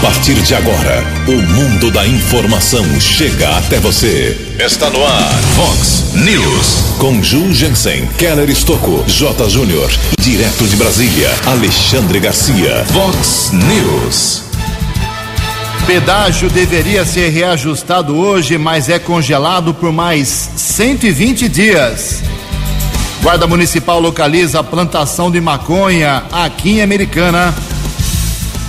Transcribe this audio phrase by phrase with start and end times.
[0.00, 4.36] partir de agora, o mundo da informação chega até você.
[4.58, 6.96] Está no ar, Fox News.
[6.98, 9.48] Com Ju Jensen, Keller Estocco, J.
[9.48, 9.90] Júnior.
[10.20, 12.84] Direto de Brasília, Alexandre Garcia.
[12.92, 14.42] Fox News.
[15.86, 22.22] Pedágio deveria ser reajustado hoje, mas é congelado por mais 120 dias.
[23.22, 27.54] Guarda Municipal localiza a plantação de maconha aqui em Americana.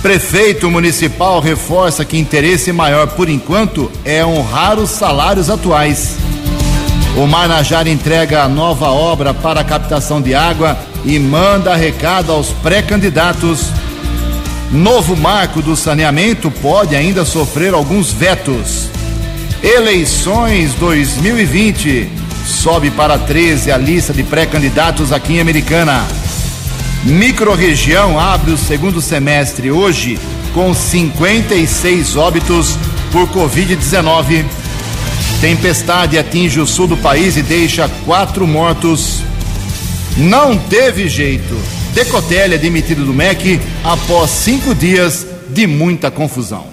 [0.02, 6.16] Prefeito municipal reforça que interesse maior por enquanto é honrar os salários atuais.
[7.16, 12.50] O Marnajar entrega a nova obra para a captação de água e manda recado aos
[12.50, 13.70] pré-candidatos.
[14.70, 18.88] Novo marco do saneamento pode ainda sofrer alguns vetos.
[19.64, 22.08] Eleições 2020
[22.46, 26.06] sobe para 13 a lista de pré-candidatos aqui em Americana.
[27.08, 30.18] Microrregião abre o segundo semestre hoje
[30.52, 32.76] com 56 óbitos
[33.10, 34.44] por Covid-19.
[35.40, 39.22] Tempestade atinge o sul do país e deixa quatro mortos.
[40.18, 41.56] Não teve jeito.
[41.94, 46.66] Decotelli é demitido do MEC após cinco dias de muita confusão.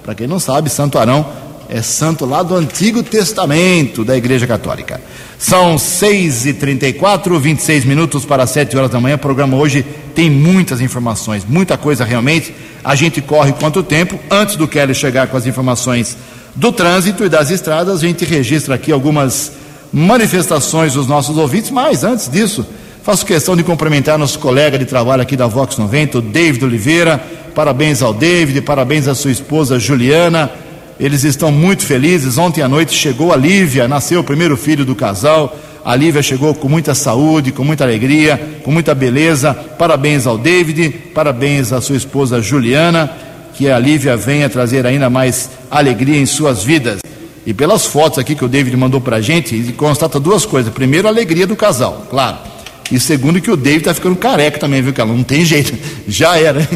[0.04, 1.26] Para quem não sabe, Santo Arão
[1.70, 5.00] é santo lá do Antigo Testamento da Igreja Católica.
[5.38, 9.16] São 6h34, 26 minutos para 7 horas da manhã.
[9.16, 9.86] O programa hoje
[10.16, 12.54] tem muitas informações, muita coisa realmente.
[12.84, 14.20] A gente corre quanto tempo?
[14.32, 16.18] Antes do Kelly chegar com as informações
[16.56, 19.52] do trânsito e das estradas, a gente registra aqui algumas
[19.94, 22.66] manifestações dos nossos ouvintes, mas antes disso,
[23.04, 27.24] faço questão de cumprimentar nosso colega de trabalho aqui da Vox 90, o David Oliveira.
[27.54, 30.52] Parabéns ao David, parabéns à sua esposa Juliana
[31.00, 32.38] eles estão muito felizes.
[32.38, 35.58] Ontem à noite chegou a Lívia, nasceu o primeiro filho do casal.
[35.86, 39.54] A Lívia chegou com muita saúde, com muita alegria, com muita beleza.
[39.54, 43.10] Parabéns ao David, parabéns à sua esposa Juliana.
[43.54, 47.00] Que a Lívia venha trazer ainda mais alegria em suas vidas.
[47.46, 50.72] E pelas fotos aqui que o David mandou para a gente, constata duas coisas.
[50.74, 52.38] Primeiro, a alegria do casal, claro.
[52.92, 55.10] E segundo, que o David está ficando careca também, viu, cara?
[55.10, 55.74] Não tem jeito.
[56.08, 56.68] Já era.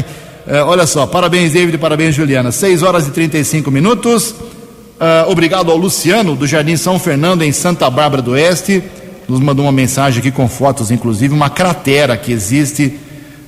[0.46, 2.52] É, olha só, parabéns, David, parabéns, Juliana.
[2.52, 4.30] 6 horas e 35 minutos.
[4.30, 8.82] Uh, obrigado ao Luciano, do Jardim São Fernando, em Santa Bárbara do Oeste.
[9.26, 12.98] Nos mandou uma mensagem aqui com fotos, inclusive, uma cratera que existe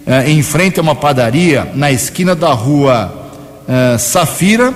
[0.07, 3.13] uh, em frente a uma padaria, na esquina da rua
[3.69, 4.73] uh, Safira,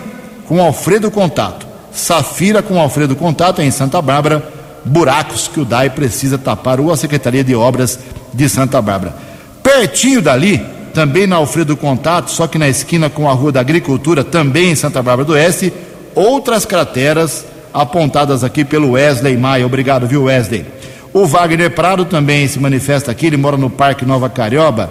[0.47, 1.67] com Alfredo Contato.
[1.91, 4.47] Safira com Alfredo Contato, em Santa Bárbara.
[4.85, 7.99] Buracos que o DAI precisa tapar, ou a Secretaria de Obras
[8.33, 9.15] de Santa Bárbara.
[9.63, 14.23] Pertinho dali, também na Alfredo Contato, só que na esquina com a Rua da Agricultura,
[14.23, 15.73] também em Santa Bárbara do Oeste,
[16.15, 19.66] outras crateras apontadas aqui pelo Wesley Maia.
[19.66, 20.65] Obrigado, viu, Wesley?
[21.13, 24.91] O Wagner Prado também se manifesta aqui, ele mora no Parque Nova Carioba.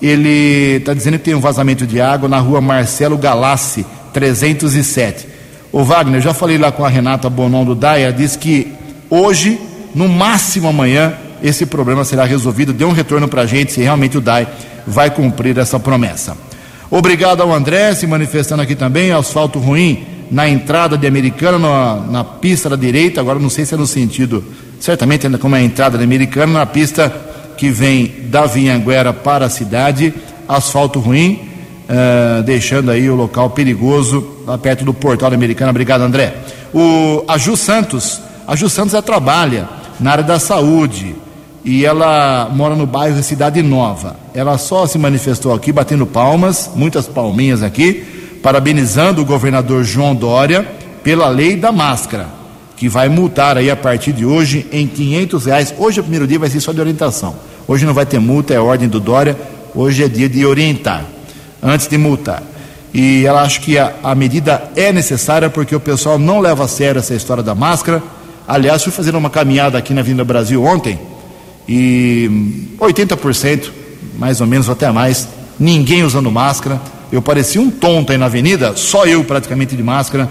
[0.00, 5.26] Ele está dizendo que tem um vazamento de água na rua Marcelo Galassi, 307.
[5.72, 8.72] O Wagner, eu já falei lá com a Renata Bonon do Daia, disse que
[9.10, 9.60] hoje,
[9.94, 12.72] no máximo amanhã, esse problema será resolvido.
[12.72, 14.46] Dê um retorno para a gente se realmente o DAI
[14.86, 16.36] vai cumprir essa promessa.
[16.90, 19.12] Obrigado ao André, se manifestando aqui também.
[19.12, 23.20] Asfalto ruim na entrada de Americana, na, na pista da direita.
[23.20, 24.44] Agora não sei se é no sentido,
[24.80, 27.12] certamente ainda como é a entrada de Americana, na pista
[27.56, 30.14] que vem da Vinhanguera para a cidade.
[30.48, 31.40] Asfalto ruim,
[31.88, 35.70] uh, deixando aí o local perigoso, lá perto do portal da Americana.
[35.70, 36.34] Obrigado, André.
[36.72, 39.68] O, a Ju Santos A Ju Santos ela trabalha
[40.00, 41.14] na área da saúde
[41.68, 44.16] e ela mora no bairro Cidade Nova.
[44.32, 50.66] Ela só se manifestou aqui batendo palmas, muitas palminhas aqui, parabenizando o governador João Dória
[51.04, 52.26] pela lei da máscara,
[52.74, 55.74] que vai multar aí a partir de hoje em 500 reais.
[55.76, 57.36] Hoje é o primeiro dia, vai ser só de orientação.
[57.66, 59.36] Hoje não vai ter multa, é ordem do Dória.
[59.74, 61.04] Hoje é dia de orientar,
[61.62, 62.42] antes de multar.
[62.94, 66.68] E ela acha que a, a medida é necessária porque o pessoal não leva a
[66.68, 68.02] sério essa história da máscara.
[68.46, 70.98] Aliás, fui fazer uma caminhada aqui na Vinda Brasil ontem
[71.68, 72.30] e
[72.78, 73.70] 80%,
[74.18, 75.28] mais ou menos, até mais,
[75.60, 76.80] ninguém usando máscara.
[77.12, 80.28] Eu parecia um tonto aí na avenida, só eu praticamente de máscara.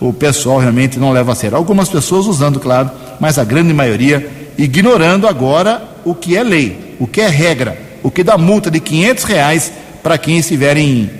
[0.00, 1.56] O pessoal realmente não leva a sério.
[1.56, 2.90] Algumas pessoas usando, claro,
[3.20, 4.28] mas a grande maioria
[4.58, 8.80] ignorando agora o que é lei, o que é regra, o que dá multa de
[8.80, 9.72] 500 reais
[10.02, 11.10] para quem estiver em.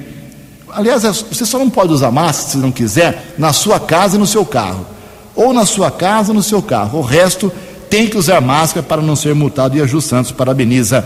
[0.72, 4.18] Aliás, é, você só não pode usar máscara, se não quiser, na sua casa e
[4.18, 4.86] no seu carro.
[5.34, 6.98] Ou na sua casa e no seu carro.
[6.98, 7.52] O resto
[7.90, 11.04] tem que usar máscara para não ser multado e a Ju Santos parabeniza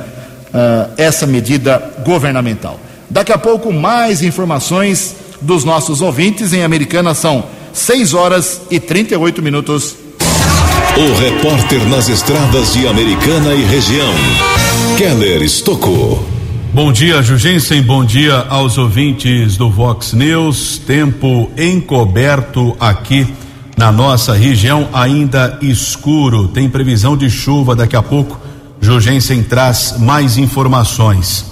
[0.49, 2.79] uh, essa medida governamental.
[3.09, 9.43] Daqui a pouco, mais informações dos nossos ouvintes em Americana são 6 horas e 38
[9.43, 9.97] minutos.
[10.97, 14.15] O repórter nas estradas de Americana e região,
[14.97, 16.25] Keller Estocou.
[16.73, 17.83] Bom dia, Jugensen.
[17.83, 20.79] Bom dia aos ouvintes do Vox News.
[20.85, 23.27] Tempo encoberto aqui
[23.77, 26.49] na nossa região ainda escuro.
[26.49, 28.39] Tem previsão de chuva daqui a pouco.
[28.81, 31.47] Jugensen traz mais informações.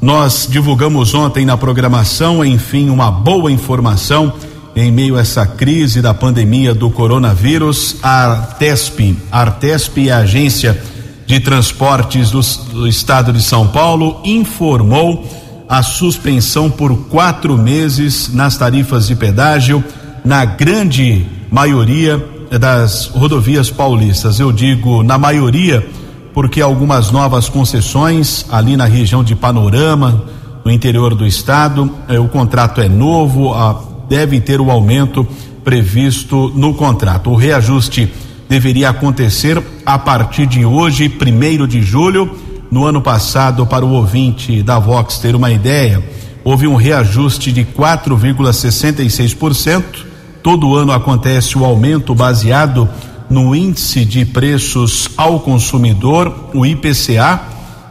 [0.00, 4.32] Nós divulgamos ontem na programação, enfim, uma boa informação
[4.74, 7.96] em meio a essa crise da pandemia do coronavírus.
[8.02, 10.80] A Artesp, Artesp é a agência
[11.26, 12.40] de transportes do,
[12.72, 15.28] do estado de São Paulo, informou
[15.68, 19.84] a suspensão por quatro meses nas tarifas de pedágio
[20.24, 22.22] na grande maioria
[22.58, 24.38] das rodovias paulistas.
[24.38, 25.86] Eu digo na maioria
[26.32, 30.24] porque algumas novas concessões ali na região de Panorama,
[30.64, 35.26] no interior do estado, eh, o contrato é novo, ah, deve ter o aumento
[35.64, 37.30] previsto no contrato.
[37.30, 38.08] O reajuste
[38.48, 42.30] deveria acontecer a partir de hoje, primeiro de julho.
[42.70, 46.00] No ano passado, para o ouvinte da Vox ter uma ideia,
[46.44, 50.09] houve um reajuste de 4,66%
[50.42, 52.88] Todo ano acontece o aumento baseado
[53.28, 57.40] no índice de preços ao consumidor, o IPCA,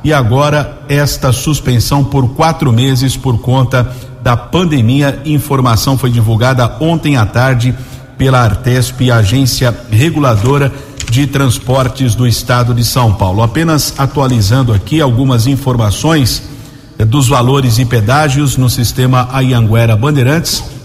[0.03, 5.21] e agora esta suspensão por quatro meses por conta da pandemia.
[5.25, 7.75] Informação foi divulgada ontem à tarde
[8.17, 10.73] pela Artesp, agência reguladora
[11.09, 13.41] de transportes do estado de São Paulo.
[13.41, 16.43] Apenas atualizando aqui algumas informações
[16.97, 20.78] eh, dos valores e pedágios no sistema Ayanguera Bandeirantes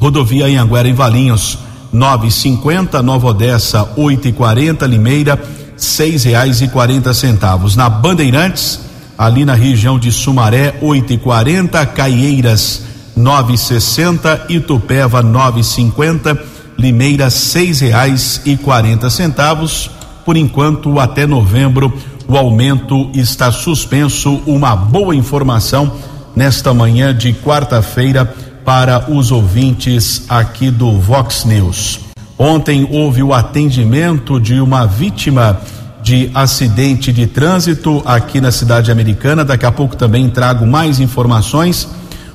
[0.00, 1.58] Rodovia Anhanguera em Valinhos,
[1.92, 5.40] nove cinquenta, Nova Odessa, oito e quarenta, Limeira,
[5.76, 7.74] seis reais e quarenta centavos.
[7.74, 8.80] Na Bandeirantes,
[9.16, 12.82] ali na região de Sumaré, oito e quarenta, Caieiras,
[13.16, 16.40] nove sessenta, Itupeva, nove cinquenta,
[16.78, 19.90] Limeira, seis reais e quarenta centavos.
[20.24, 21.92] Por enquanto, até novembro,
[22.28, 24.40] o aumento está suspenso.
[24.46, 25.90] Uma boa informação
[26.36, 28.32] nesta manhã de quarta-feira
[28.68, 32.00] para os ouvintes aqui do Vox News.
[32.38, 35.58] Ontem houve o atendimento de uma vítima
[36.02, 39.42] de acidente de trânsito aqui na cidade americana.
[39.42, 41.88] Daqui a pouco também trago mais informações.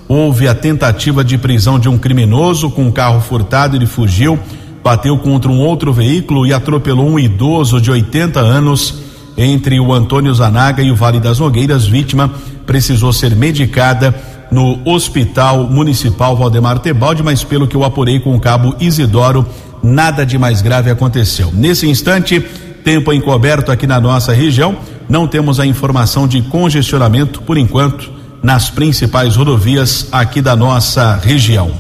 [0.08, 3.76] Houve a tentativa de prisão de um criminoso com um carro furtado.
[3.76, 4.40] Ele fugiu,
[4.84, 9.04] bateu contra um outro veículo e atropelou um idoso de 80 anos
[9.38, 11.86] entre o Antônio Zanaga e o Vale das Nogueiras.
[11.86, 12.32] Vítima
[12.66, 18.40] precisou ser medicada no Hospital Municipal Valdemar Tebaldi, mas pelo que eu apurei com o
[18.40, 19.44] cabo Isidoro,
[19.82, 21.52] nada de mais grave aconteceu.
[21.52, 22.40] Nesse instante,
[22.84, 24.78] tempo encoberto aqui na nossa região,
[25.10, 28.12] não temos a informação de congestionamento por enquanto
[28.44, 31.72] nas principais rodovias aqui da nossa região.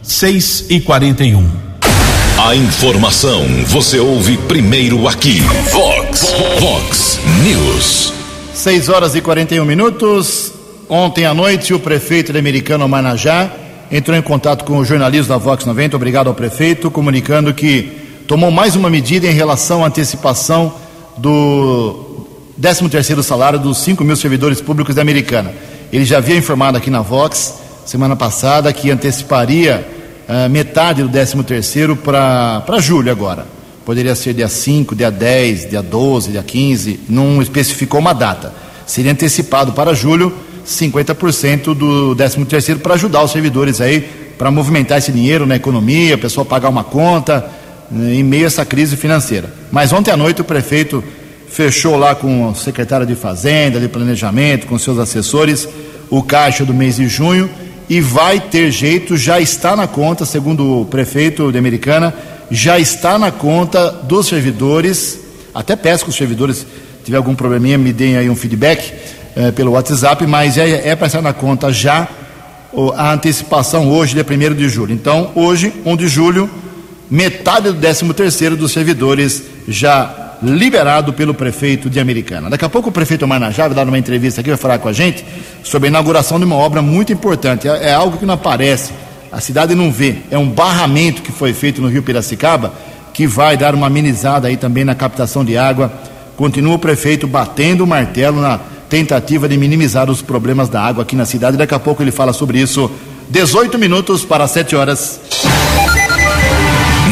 [0.00, 1.44] 6 e 41.
[2.38, 5.40] A informação você ouve primeiro aqui.
[5.72, 8.12] Vox, Vox News.
[8.54, 10.59] 6 horas e 41 minutos.
[10.92, 13.48] Ontem à noite, o prefeito de Americano Manajá
[13.92, 17.92] entrou em contato com o jornalismo da Vox 90, obrigado ao prefeito, comunicando que
[18.26, 20.74] tomou mais uma medida em relação à antecipação
[21.16, 22.26] do
[22.60, 25.52] 13º salário dos 5 mil servidores públicos da Americana.
[25.92, 27.54] Ele já havia informado aqui na Vox,
[27.86, 29.86] semana passada, que anteciparia
[30.28, 33.46] uh, metade do 13º para julho agora.
[33.84, 38.52] Poderia ser dia 5, dia 10, dia 12, dia 15, não especificou uma data.
[38.84, 44.08] Seria antecipado para julho 50% do 13 terceiro para ajudar os servidores aí,
[44.38, 47.44] para movimentar esse dinheiro na economia, a pessoa pagar uma conta,
[47.90, 49.52] né, em meio a essa crise financeira.
[49.70, 51.02] Mas ontem à noite o prefeito
[51.48, 55.68] fechou lá com o secretário de Fazenda, de Planejamento, com seus assessores,
[56.08, 57.50] o caixa do mês de junho
[57.88, 62.14] e vai ter jeito, já está na conta, segundo o prefeito de Americana,
[62.48, 65.18] já está na conta dos servidores.
[65.52, 66.64] Até peço que os servidores
[67.04, 68.92] tiver algum probleminha, me deem aí um feedback
[69.36, 72.08] eh, pelo WhatsApp, mas é, é para estar na conta já
[72.96, 74.94] a antecipação hoje, dia 1 de julho.
[74.94, 76.48] Então, hoje, 1 de julho,
[77.10, 82.48] metade do 13 terceiro dos servidores já liberado pelo prefeito de Americana.
[82.48, 84.92] Daqui a pouco o prefeito Marnajá vai dar uma entrevista aqui, vai falar com a
[84.92, 85.24] gente
[85.62, 87.68] sobre a inauguração de uma obra muito importante.
[87.68, 88.92] É, é algo que não aparece,
[89.30, 90.16] a cidade não vê.
[90.30, 92.72] É um barramento que foi feito no rio Piracicaba
[93.12, 95.92] que vai dar uma amenizada aí também na captação de água.
[96.36, 98.58] Continua o prefeito batendo o martelo na
[98.90, 101.56] tentativa de minimizar os problemas da água aqui na cidade.
[101.56, 102.90] Daqui a pouco ele fala sobre isso.
[103.30, 105.20] 18 minutos para 7 horas.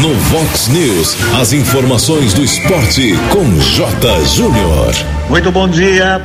[0.02, 4.25] No Vox News, as informações do esporte com J.
[4.25, 4.92] Júnior.
[5.30, 6.20] Muito bom dia.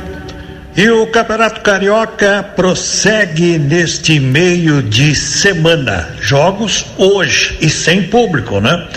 [0.76, 6.08] E o Campeonato Carioca prossegue neste meio de semana.
[6.20, 8.88] Jogos hoje e sem público, né?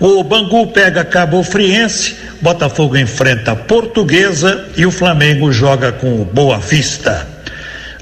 [0.00, 6.58] O Bangu pega Cabo Friense, Botafogo enfrenta Portuguesa e o Flamengo joga com o Boa
[6.58, 7.28] Vista.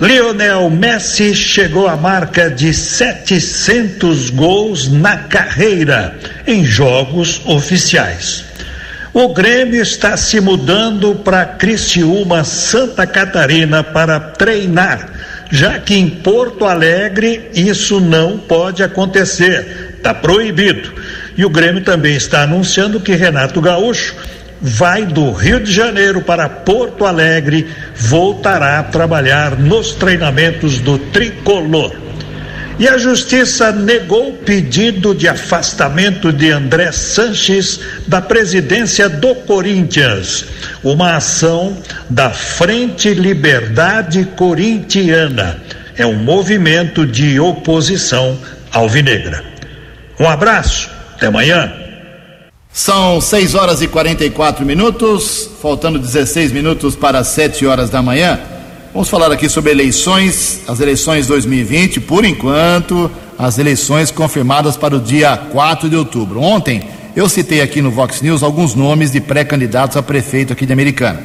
[0.00, 8.45] Lionel Messi chegou à marca de 700 gols na carreira em jogos oficiais.
[9.12, 15.09] O Grêmio está se mudando para Criciúma, Santa Catarina para treinar,
[15.50, 20.98] já que em Porto Alegre isso não pode acontecer, está proibido.
[21.38, 24.16] E o Grêmio também está anunciando que Renato Gaúcho
[24.61, 31.95] vai do Rio de Janeiro para Porto Alegre, voltará a trabalhar nos treinamentos do tricolor.
[32.76, 40.45] E a justiça negou o pedido de afastamento de André Sanches da presidência do Corinthians,
[40.83, 41.76] uma ação
[42.11, 45.61] da Frente Liberdade Corintiana.
[45.97, 48.37] É um movimento de oposição
[48.73, 49.42] alvinegra.
[50.18, 51.73] Um abraço, até amanhã.
[52.73, 58.39] São 6 horas e 44 minutos, faltando 16 minutos para 7 horas da manhã.
[58.93, 65.01] Vamos falar aqui sobre eleições, as eleições 2020, por enquanto, as eleições confirmadas para o
[65.01, 66.41] dia 4 de outubro.
[66.41, 66.83] Ontem
[67.17, 71.21] eu citei aqui no Vox News alguns nomes de pré-candidatos a prefeito aqui de Americana.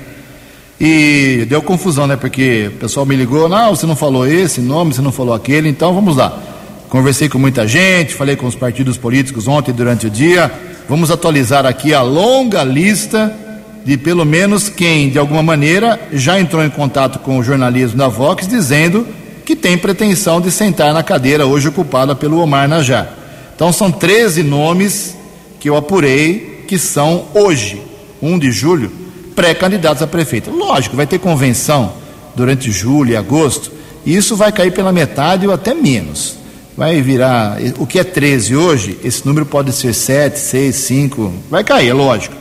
[0.82, 2.16] E deu confusão, né?
[2.16, 5.70] Porque o pessoal me ligou, não, você não falou esse nome, você não falou aquele,
[5.70, 6.53] então vamos lá.
[6.94, 10.52] Conversei com muita gente, falei com os partidos políticos ontem durante o dia
[10.88, 13.36] Vamos atualizar aqui a longa lista
[13.84, 18.08] de pelo menos quem, de alguma maneira, já entrou em contato com o jornalismo da
[18.08, 19.08] Vox dizendo
[19.44, 23.08] que tem pretensão de sentar na cadeira hoje ocupada pelo Omar Najá.
[23.56, 25.18] Então são 13 nomes
[25.60, 27.82] que eu apurei que são hoje,
[28.22, 28.92] 1 de julho,
[29.36, 30.52] pré-candidatos a prefeito.
[30.52, 31.94] Lógico, vai ter convenção
[32.36, 33.72] durante julho e agosto,
[34.06, 36.43] e isso vai cair pela metade ou até menos
[36.78, 37.58] vai virar.
[37.78, 41.94] O que é 13 hoje, esse número pode ser 7, 6, 5, vai cair, é
[41.94, 42.36] lógico.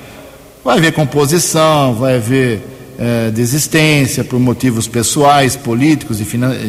[0.65, 2.61] Vai haver composição, vai haver
[2.99, 6.25] é, desistência por motivos pessoais, políticos e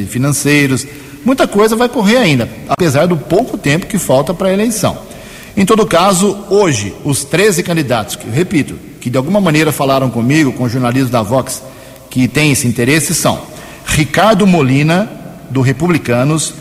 [0.08, 0.86] financeiros.
[1.24, 4.98] Muita coisa vai correr ainda, apesar do pouco tempo que falta para a eleição.
[5.56, 10.52] Em todo caso, hoje, os 13 candidatos, que repito, que de alguma maneira falaram comigo,
[10.54, 11.62] com jornalistas da Vox,
[12.10, 13.40] que têm esse interesse, são
[13.86, 15.10] Ricardo Molina,
[15.52, 16.54] do Republicanos,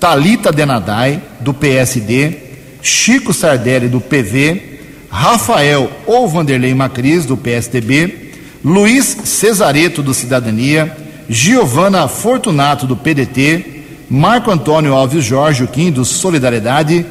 [0.00, 2.36] Talita Denadai, do PSD,
[2.80, 4.78] Chico Sardelli, do PV,
[5.10, 8.32] Rafael ou Vanderlei Macris, do PSDB,
[8.64, 10.96] Luiz Cesareto, do Cidadania,
[11.28, 17.04] Giovana Fortunato, do PDT, Marco Antônio Alves Jorge, Quim, do Solidariedade,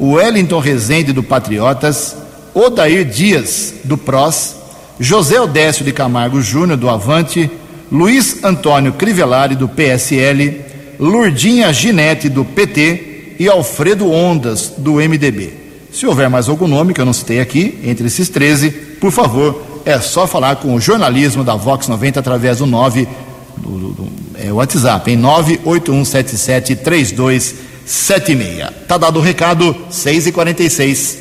[0.00, 2.16] Wellington Rezende, do Patriotas,
[2.54, 4.56] Odair Dias, do PROS,
[5.00, 7.50] José Odécio de Camargo Júnior, do Avante,
[7.90, 15.52] Luiz Antônio Crivellari, do PSL, Lurdinha Ginete, do PT, e Alfredo Ondas, do MDB.
[15.92, 18.70] Se houver mais algum nome que eu não citei aqui, entre esses 13,
[19.00, 23.06] por favor, é só falar com o jornalismo da Vox 90 através do 9
[23.56, 27.54] do, do, do é, WhatsApp, em 981773276.
[28.88, 31.18] Tá dado o recado, 6 e 46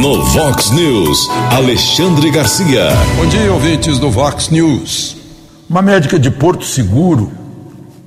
[0.00, 2.90] No Vox News, Alexandre Garcia.
[3.16, 5.16] Bom dia, ouvintes do Vox News.
[5.68, 7.30] Uma médica de Porto Seguro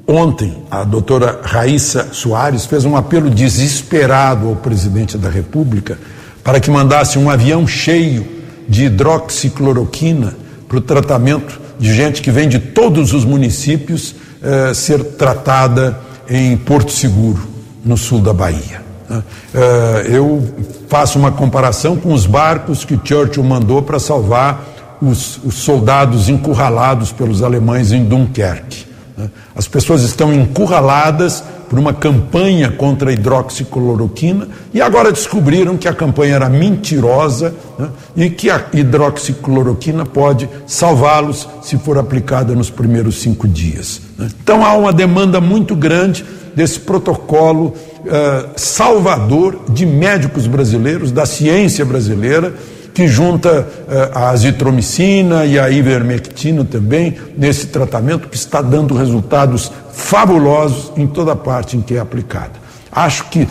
[0.05, 5.97] Ontem, a doutora Raíssa Soares fez um apelo desesperado ao presidente da República
[6.43, 8.27] para que mandasse um avião cheio
[8.67, 10.35] de hidroxicloroquina
[10.67, 15.97] para o tratamento de gente que vem de todos os municípios eh, ser tratada
[16.29, 17.47] em Porto Seguro,
[17.83, 18.81] no sul da Bahia.
[19.09, 19.23] Né?
[19.53, 20.43] É, eu
[20.87, 27.11] faço uma comparação com os barcos que Churchill mandou para salvar os, os, soldados encurralados
[27.11, 28.85] pelos alemães em Dunkerque.
[29.17, 29.29] Né?
[29.55, 35.93] As pessoas estão encurraladas por uma campanha contra a hidroxicloroquina e agora descobriram que a
[35.93, 37.89] campanha era mentirosa né?
[38.15, 44.01] e que a hidroxicloroquina pode salvá-los se for aplicada nos primeiros cinco dias.
[44.17, 44.29] Né?
[44.43, 46.23] Então há uma demanda muito grande
[46.55, 47.73] desse protocolo
[48.05, 52.53] uh, salvador de médicos brasileiros, da ciência brasileira,
[52.93, 59.71] que junta uh, a azitromicina e a ivermectina também nesse tratamento que está dando resultados
[59.91, 62.51] fabulosos em toda parte em que é aplicada.
[62.91, 63.47] Acho que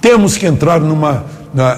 [0.00, 1.24] temos que entrar numa,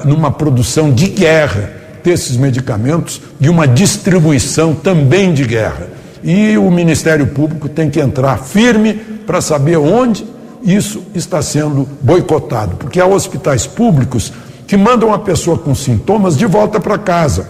[0.05, 1.73] numa produção de guerra
[2.05, 5.89] desses medicamentos e uma distribuição também de guerra.
[6.23, 8.95] E o Ministério Público tem que entrar firme
[9.27, 10.25] para saber onde
[10.63, 14.33] isso está sendo boicotado, porque há hospitais públicos
[14.69, 17.49] que mandam a pessoa com sintomas de volta para casa,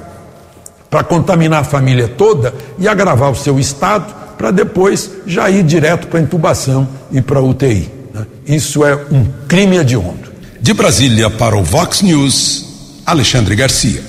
[0.88, 6.06] para contaminar a família toda e agravar o seu estado, para depois já ir direto
[6.06, 7.90] para intubação e para UTI.
[8.14, 8.24] Né?
[8.46, 10.28] Isso é um crime hediondo.
[10.60, 14.00] De Brasília para o Vox News, Alexandre Garcia.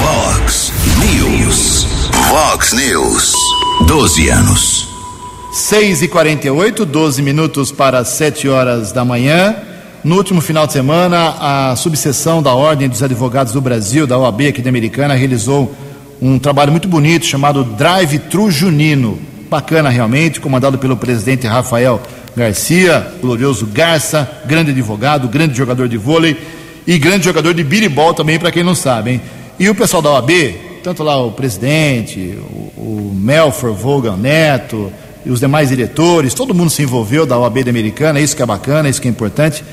[0.00, 1.86] Vox News.
[2.30, 3.34] Vox News.
[3.86, 4.88] 12 anos.
[5.52, 9.73] 6 e 48 12 minutos para 7 horas da manhã.
[10.04, 14.48] No último final de semana, a subseção da Ordem dos Advogados do Brasil, da OAB
[14.48, 15.74] aqui da Americana, realizou
[16.20, 19.18] um trabalho muito bonito chamado Drive Tru Junino.
[19.48, 22.02] Bacana realmente, comandado pelo presidente Rafael
[22.36, 26.36] Garcia, glorioso Garça, grande advogado, grande jogador de vôlei
[26.86, 29.12] e grande jogador de biribol também, para quem não sabe.
[29.12, 29.22] Hein?
[29.58, 30.30] E o pessoal da OAB,
[30.82, 32.38] tanto lá o presidente,
[32.76, 34.92] o, o Melfor Vogan Neto,
[35.24, 38.46] e os demais diretores, todo mundo se envolveu da OAB da Americana, isso que é
[38.46, 39.64] bacana, isso que é importante,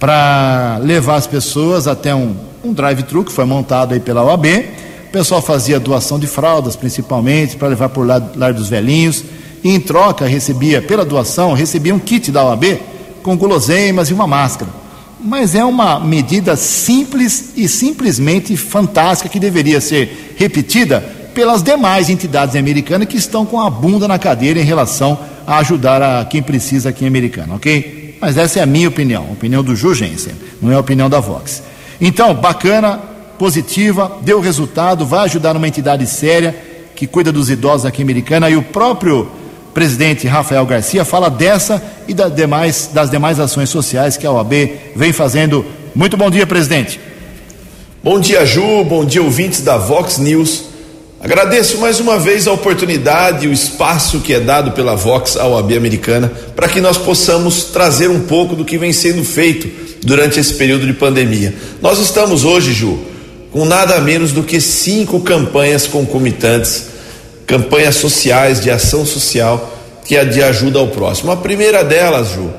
[0.00, 4.46] para levar as pessoas até um, um drive-thru que foi montado aí pela OAB.
[5.08, 9.22] O pessoal fazia doação de fraldas, principalmente, para levar por lá lar dos velhinhos.
[9.62, 12.80] E em troca recebia, pela doação, recebia um kit da OAB
[13.22, 14.70] com guloseimas e uma máscara.
[15.22, 21.00] Mas é uma medida simples e simplesmente fantástica que deveria ser repetida
[21.34, 26.00] pelas demais entidades americanas que estão com a bunda na cadeira em relação a ajudar
[26.02, 27.99] a quem precisa aqui em Americana, ok?
[28.20, 31.08] Mas essa é a minha opinião, a opinião do Ju Jensen, não é a opinião
[31.08, 31.62] da Vox.
[32.00, 33.00] Então, bacana,
[33.38, 36.54] positiva, deu resultado, vai ajudar uma entidade séria
[36.94, 39.30] que cuida dos idosos aqui Americana e o próprio
[39.72, 44.52] presidente Rafael Garcia fala dessa e das demais, das demais ações sociais que a OAB
[44.94, 45.64] vem fazendo.
[45.94, 47.00] Muito bom dia, presidente.
[48.02, 50.69] Bom dia, Ju, bom dia, ouvintes da Vox News.
[51.22, 55.46] Agradeço mais uma vez a oportunidade e o espaço que é dado pela Vox à
[55.46, 59.68] OAB americana para que nós possamos trazer um pouco do que vem sendo feito
[60.02, 61.54] durante esse período de pandemia.
[61.82, 62.98] Nós estamos hoje, Ju,
[63.52, 66.86] com nada menos do que cinco campanhas concomitantes,
[67.46, 71.30] campanhas sociais de ação social que é de ajuda ao próximo.
[71.32, 72.50] A primeira delas, Ju,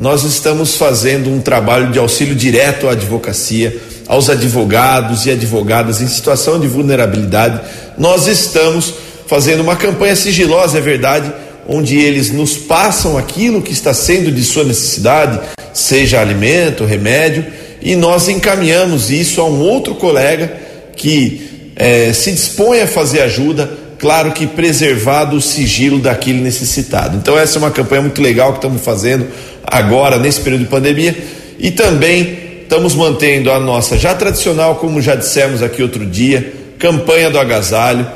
[0.00, 6.08] nós estamos fazendo um trabalho de auxílio direto à advocacia aos advogados e advogadas em
[6.08, 7.60] situação de vulnerabilidade,
[7.96, 8.92] nós estamos
[9.26, 11.30] fazendo uma campanha sigilosa, é verdade,
[11.68, 15.38] onde eles nos passam aquilo que está sendo de sua necessidade,
[15.72, 17.46] seja alimento, remédio,
[17.80, 20.52] e nós encaminhamos isso a um outro colega
[20.96, 27.16] que é, se dispõe a fazer ajuda, claro que preservado o sigilo daquele necessitado.
[27.16, 29.28] Então, essa é uma campanha muito legal que estamos fazendo
[29.70, 31.16] agora, nesse período de pandemia,
[31.58, 37.30] e também estamos mantendo a nossa já tradicional, como já dissemos aqui outro dia, campanha
[37.30, 38.06] do agasalho,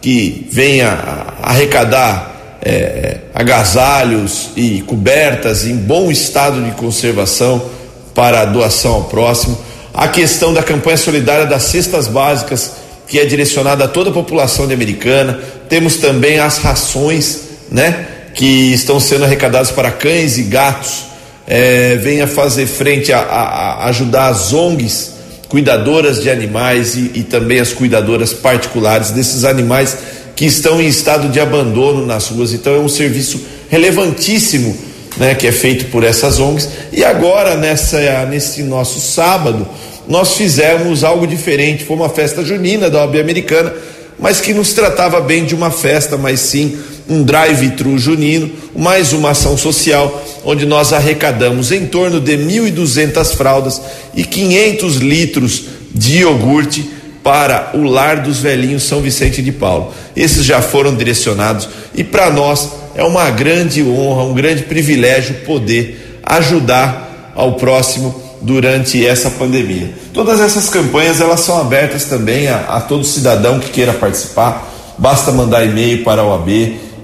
[0.00, 0.98] que venha
[1.42, 7.70] arrecadar é, agasalhos e cobertas em bom estado de conservação
[8.14, 9.58] para a doação ao próximo.
[9.92, 12.72] A questão da campanha solidária das cestas básicas,
[13.06, 15.38] que é direcionada a toda a população de Americana.
[15.68, 17.40] Temos também as rações,
[17.70, 21.04] né, que estão sendo arrecadadas para cães e gatos
[21.46, 25.12] é, venha fazer frente a, a, a, ajudar as ONGs
[25.48, 29.96] cuidadoras de animais e, e também as cuidadoras particulares desses animais
[30.34, 32.52] que estão em estado de abandono nas ruas.
[32.52, 34.76] Então é um serviço relevantíssimo
[35.16, 36.68] né, que é feito por essas ONGs.
[36.92, 39.66] E agora, nessa, nesse nosso sábado,
[40.08, 41.84] nós fizemos algo diferente.
[41.84, 43.72] Foi uma festa junina da OAB americana,
[44.18, 46.76] mas que nos tratava bem de uma festa, mas sim
[47.08, 53.80] um drive-thru junino, mais uma ação social, onde nós arrecadamos em torno de 1.200 fraldas
[54.14, 55.64] e 500 litros
[55.94, 56.90] de iogurte
[57.22, 59.92] para o Lar dos Velhinhos São Vicente de Paulo.
[60.14, 66.20] Esses já foram direcionados e para nós é uma grande honra, um grande privilégio poder
[66.22, 69.90] ajudar ao próximo durante essa pandemia.
[70.12, 74.70] Todas essas campanhas elas são abertas também a, a todo cidadão que queira participar.
[74.98, 76.48] Basta mandar e-mail para a OAB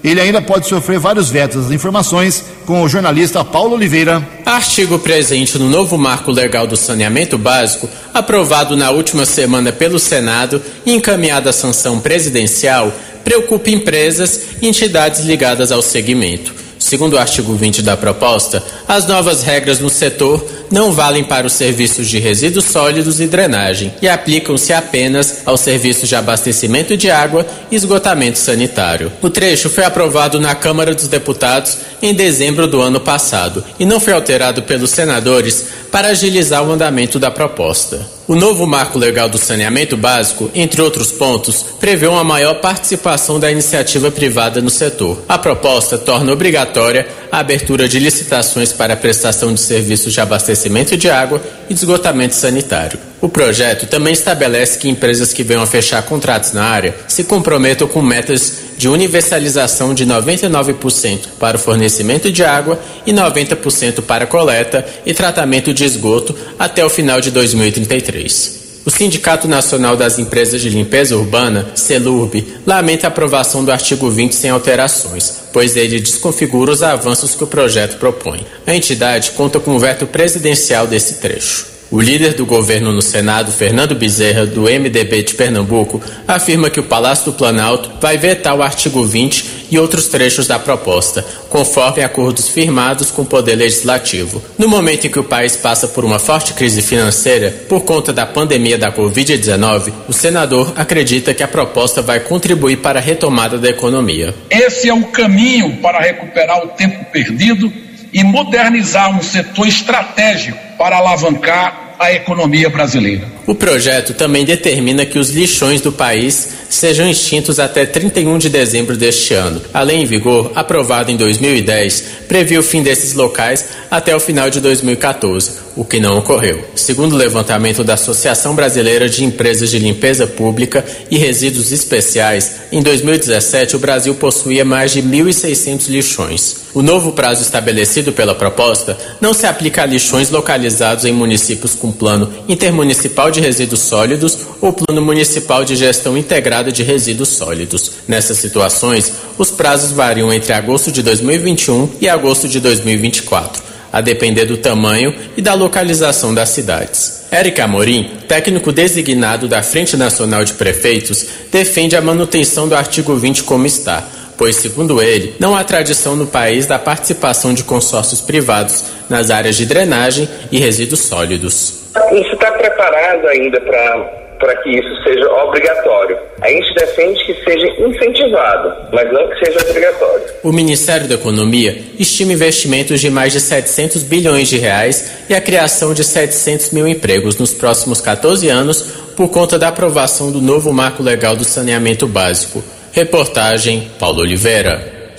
[0.04, 1.66] ele ainda pode sofrer vários vetos.
[1.66, 4.26] As informações com o jornalista Paulo Oliveira.
[4.46, 10.62] Artigo presente no novo marco legal do saneamento básico, aprovado na última semana pelo Senado
[10.86, 16.54] e encaminhado à sanção presidencial, preocupa empresas e entidades ligadas ao segmento.
[16.80, 21.54] Segundo o artigo 20 da proposta, as novas regras no setor não valem para os
[21.54, 27.46] serviços de resíduos sólidos e drenagem e aplicam-se apenas aos serviços de abastecimento de água
[27.72, 29.12] e esgotamento sanitário.
[29.22, 34.00] O trecho foi aprovado na Câmara dos Deputados em dezembro do ano passado e não
[34.00, 38.17] foi alterado pelos senadores para agilizar o andamento da proposta.
[38.28, 43.50] O novo marco legal do saneamento básico, entre outros pontos, prevê uma maior participação da
[43.50, 45.24] iniciativa privada no setor.
[45.30, 50.98] A proposta torna obrigatória a abertura de licitações para a prestação de serviços de abastecimento
[50.98, 53.00] de água e de esgotamento sanitário.
[53.20, 57.88] O projeto também estabelece que empresas que venham a fechar contratos na área se comprometam
[57.88, 64.86] com metas de universalização de 99% para o fornecimento de água e 90% para coleta
[65.04, 68.58] e tratamento de esgoto até o final de 2033.
[68.86, 74.34] O Sindicato Nacional das Empresas de Limpeza Urbana, CELURB, lamenta a aprovação do artigo 20
[74.34, 78.46] sem alterações, pois ele desconfigura os avanços que o projeto propõe.
[78.66, 81.77] A entidade conta com o veto presidencial desse trecho.
[81.90, 86.84] O líder do governo no Senado, Fernando Bezerra, do MDB de Pernambuco, afirma que o
[86.84, 92.50] Palácio do Planalto vai vetar o artigo 20 e outros trechos da proposta, conforme acordos
[92.50, 94.44] firmados com o Poder Legislativo.
[94.58, 98.26] No momento em que o país passa por uma forte crise financeira por conta da
[98.26, 103.70] pandemia da Covid-19, o senador acredita que a proposta vai contribuir para a retomada da
[103.70, 104.36] economia.
[104.50, 110.98] Esse é o caminho para recuperar o tempo perdido e modernizar um setor estratégico para
[110.98, 113.28] alavancar a economia brasileira.
[113.46, 118.96] O projeto também determina que os lixões do país sejam extintos até 31 de dezembro
[118.96, 119.62] deste ano.
[119.74, 124.50] A lei em vigor, aprovada em 2010, previu o fim desses locais até o final
[124.50, 126.68] de 2014, o que não ocorreu.
[126.76, 132.82] Segundo o levantamento da Associação Brasileira de Empresas de Limpeza Pública e Resíduos Especiais, em
[132.82, 136.67] 2017 o Brasil possuía mais de 1.600 lixões.
[136.74, 141.92] O novo prazo estabelecido pela proposta não se aplica a lixões localizados em municípios com
[141.92, 147.92] plano intermunicipal de resíduos sólidos ou plano municipal de gestão integrada de resíduos sólidos.
[148.08, 154.46] Nessas situações, os prazos variam entre agosto de 2021 e agosto de 2024, a depender
[154.46, 157.22] do tamanho e da localização das cidades.
[157.32, 163.44] Érica Amorim, técnico designado da Frente Nacional de Prefeitos, defende a manutenção do artigo 20
[163.44, 168.86] como está pois, segundo ele, não há tradição no país da participação de consórcios privados
[169.10, 171.88] nas áreas de drenagem e resíduos sólidos.
[172.12, 176.18] Isso está preparado ainda para para que isso seja obrigatório.
[176.42, 180.26] A gente defende que seja incentivado, mas não que seja obrigatório.
[180.44, 185.42] O Ministério da Economia estima investimentos de mais de 700 bilhões de reais e a
[185.42, 188.82] criação de 700 mil empregos nos próximos 14 anos
[189.16, 192.64] por conta da aprovação do novo marco legal do saneamento básico.
[192.98, 195.14] Reportagem Paulo Oliveira.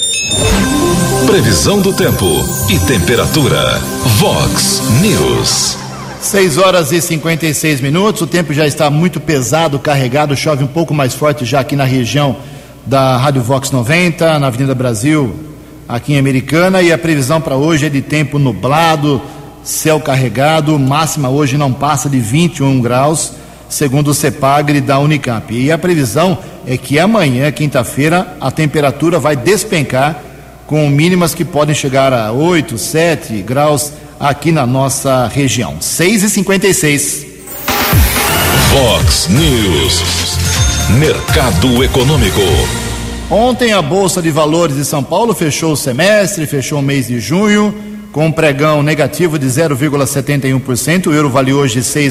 [1.29, 2.27] Previsão do tempo
[2.69, 3.79] e temperatura.
[4.19, 5.79] Vox News.
[6.21, 8.23] 6 horas e 56 minutos.
[8.23, 10.35] O tempo já está muito pesado, carregado.
[10.35, 12.39] Chove um pouco mais forte já aqui na região
[12.85, 15.33] da Rádio Vox 90, na Avenida Brasil,
[15.89, 16.83] aqui em Americana.
[16.83, 19.23] E a previsão para hoje é de tempo nublado,
[19.63, 20.77] céu carregado.
[20.81, 23.35] Máxima hoje não passa de 21 graus
[23.69, 25.53] segundo o CEPAGRE da Unicamp.
[25.55, 30.23] E a previsão é que amanhã, quinta-feira, a temperatura vai despencar
[30.67, 35.77] com mínimas que podem chegar a 8, 7 graus aqui na nossa região.
[35.81, 37.27] 6 e 56
[38.71, 40.03] Fox News.
[40.99, 42.41] Mercado Econômico.
[43.31, 47.21] Ontem a Bolsa de Valores de São Paulo fechou o semestre, fechou o mês de
[47.21, 47.75] junho,
[48.13, 51.07] com um pregão negativo de 0,71%.
[51.07, 52.11] O euro vale hoje R$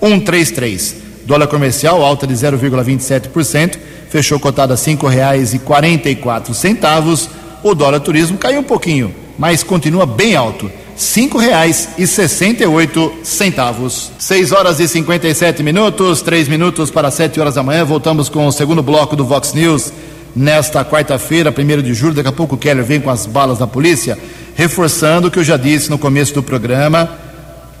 [0.00, 0.96] 6,133.
[1.24, 7.28] Dólar comercial alta de 0,27%, fechou cotado a R$ 5,44.
[7.62, 10.70] O dólar turismo caiu um pouquinho, mas continua bem alto.
[10.96, 14.10] cinco reais e sessenta e oito centavos.
[14.18, 17.84] Seis horas e 57 minutos, três minutos para sete horas da manhã.
[17.84, 19.92] Voltamos com o segundo bloco do Vox News
[20.34, 22.14] nesta quarta-feira, primeiro de julho.
[22.14, 24.18] Daqui a pouco o Keller vem com as balas da polícia,
[24.56, 27.08] reforçando o que eu já disse no começo do programa: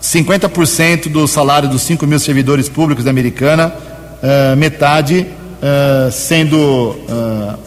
[0.02, 7.58] 50% do salário dos 5 mil servidores públicos da Americana, uh, metade uh, sendo uh,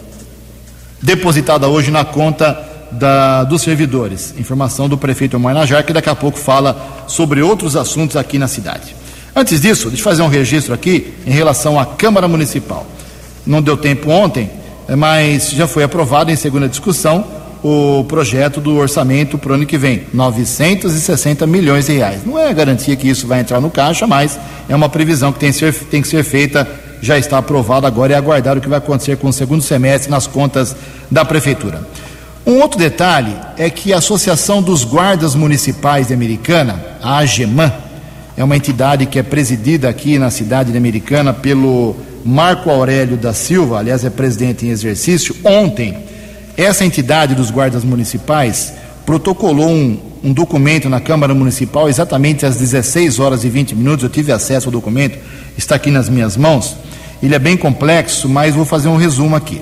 [1.01, 2.57] depositada hoje na conta
[2.91, 4.33] da, dos servidores.
[4.37, 8.95] Informação do prefeito Mainajar, que daqui a pouco fala sobre outros assuntos aqui na cidade.
[9.35, 12.85] Antes disso, deixa eu fazer um registro aqui em relação à Câmara Municipal.
[13.45, 14.49] Não deu tempo ontem,
[14.97, 19.77] mas já foi aprovado em segunda discussão o projeto do orçamento para o ano que
[19.77, 22.21] vem, 960 milhões de reais.
[22.25, 25.51] Não é garantia que isso vai entrar no caixa, mas é uma previsão que tem,
[25.51, 26.67] ser, tem que ser feita,
[27.01, 30.25] já está aprovada agora e aguardar o que vai acontecer com o segundo semestre nas
[30.25, 30.75] contas
[31.09, 31.87] da Prefeitura.
[32.45, 37.71] Um outro detalhe é que a Associação dos Guardas Municipais de Americana, a AGEMAN,
[38.35, 41.95] é uma entidade que é presidida aqui na cidade de Americana pelo
[42.25, 45.35] Marco Aurélio da Silva, aliás, é presidente em exercício.
[45.43, 45.97] Ontem,
[46.57, 48.73] essa entidade dos guardas municipais
[49.05, 54.03] protocolou um, um documento na Câmara Municipal exatamente às 16 horas e 20 minutos.
[54.03, 55.17] Eu tive acesso ao documento,
[55.57, 56.75] está aqui nas minhas mãos.
[57.21, 59.61] Ele é bem complexo, mas vou fazer um resumo aqui.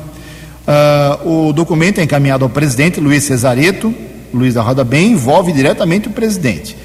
[1.24, 3.94] Uh, o documento é encaminhado ao presidente Luiz Cesareto,
[4.34, 6.76] Luiz da Roda Bem, envolve diretamente o presidente.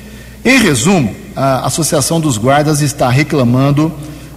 [0.45, 3.93] Em resumo, a Associação dos Guardas está reclamando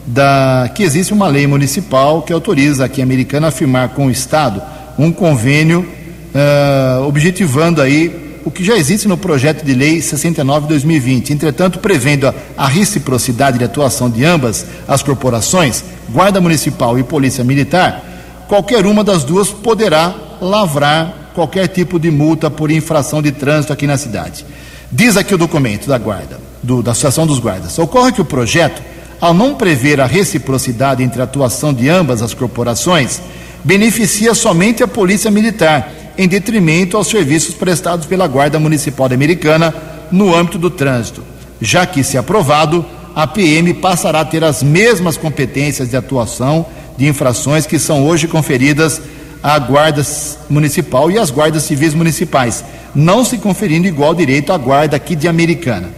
[0.06, 4.12] da, que existe uma lei municipal que autoriza aqui a americana a firmar com o
[4.12, 4.62] Estado
[4.98, 11.32] um convênio uh, objetivando aí o que já existe no projeto de lei 69/2020.
[11.32, 18.02] Entretanto, prevendo a, reciprocidade de atuação de ambas as corporações, Guarda Municipal e Polícia Militar,
[18.48, 23.86] qualquer uma das duas poderá lavrar qualquer tipo de multa por infração de trânsito aqui
[23.86, 24.46] na cidade.
[24.90, 27.78] Diz aqui o documento da Guarda, do, da Associação dos Guardas.
[27.78, 28.82] Ocorre que o projeto,
[29.20, 33.22] ao não prever a reciprocidade entre a atuação de ambas as corporações,
[33.64, 39.74] beneficia somente a Polícia Militar, em detrimento aos serviços prestados pela Guarda Municipal Americana
[40.12, 41.24] no âmbito do trânsito.
[41.62, 46.66] Já que, se aprovado, a PM passará a ter as mesmas competências de atuação
[46.98, 49.02] de infrações que são hoje conferidas
[49.42, 50.04] à Guarda
[50.50, 52.64] Municipal e às Guardas Civis Municipais,
[52.96, 55.90] não se conferindo igual direito à Guarda aqui de Americana.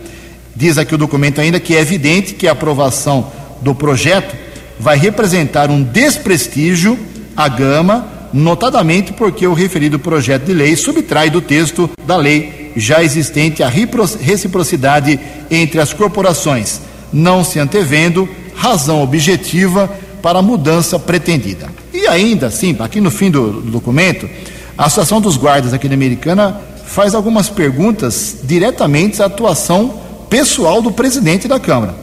[0.55, 4.35] Diz aqui o documento ainda que é evidente que a aprovação do projeto
[4.79, 6.99] vai representar um desprestígio
[7.39, 13.01] à Gama, notadamente porque o referido projeto de lei subtrai do texto da lei já
[13.01, 15.17] existente a reciprocidade
[15.49, 16.81] entre as corporações,
[17.13, 19.89] não se antevendo razão objetiva
[20.21, 21.69] para a mudança pretendida.
[21.93, 24.29] E ainda assim, aqui no fim do, do documento,
[24.77, 29.93] a Associação dos Guardas aqui na Americana faz algumas perguntas diretamente à atuação
[30.29, 31.95] pessoal do presidente da Câmara.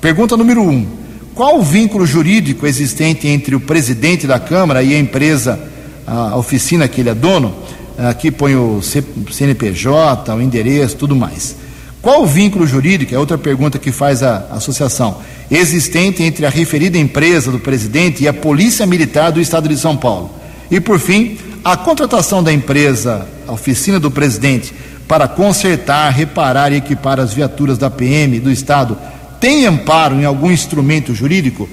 [0.00, 0.86] Pergunta número um:
[1.38, 5.56] qual o vínculo jurídico existente entre o presidente da Câmara e a empresa,
[6.04, 7.54] a oficina que ele é dono?
[7.96, 11.54] Aqui põe o CNPJ, o endereço, tudo mais.
[12.02, 13.14] Qual o vínculo jurídico?
[13.14, 18.26] É outra pergunta que faz a associação existente entre a referida empresa do presidente e
[18.26, 20.32] a Polícia Militar do Estado de São Paulo.
[20.68, 24.74] E, por fim, a contratação da empresa, a oficina do presidente,
[25.06, 28.98] para consertar, reparar e equipar as viaturas da PM do Estado,
[29.40, 31.68] tem amparo em algum instrumento jurídico?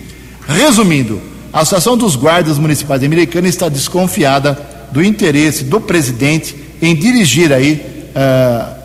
[0.47, 4.60] Resumindo, a Associação dos Guardas Municipais Americanos está desconfiada
[4.91, 7.82] do interesse do presidente em dirigir aí
[8.15, 8.75] uh,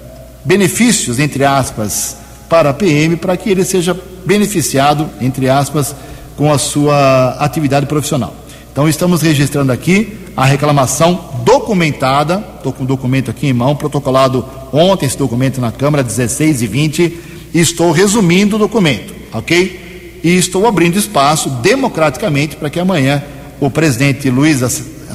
[0.44, 2.16] benefícios, entre aspas,
[2.48, 5.94] para a PM, para que ele seja beneficiado, entre aspas,
[6.36, 8.34] com a sua atividade profissional.
[8.72, 14.44] Então, estamos registrando aqui a reclamação documentada, estou com o documento aqui em mão, protocolado
[14.72, 20.20] ontem esse documento na Câmara, 16 e 20, e estou resumindo o documento, ok?
[20.22, 23.22] E estou abrindo espaço democraticamente para que amanhã
[23.58, 24.60] o presidente Luiz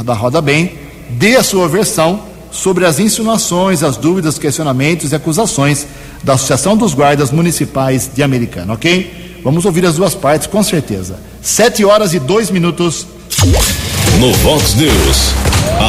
[0.04, 0.74] da Roda Bem
[1.10, 2.22] dê a sua versão
[2.52, 5.86] sobre as insinuações, as dúvidas, questionamentos e acusações
[6.24, 9.40] da Associação dos Guardas Municipais de Americana, ok?
[9.44, 11.20] Vamos ouvir as duas partes, com certeza.
[11.42, 13.06] Sete horas e dois minutos.
[14.20, 15.34] No Vox News,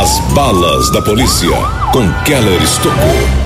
[0.02, 1.56] as balas da polícia
[1.92, 3.45] com Keller Estocou.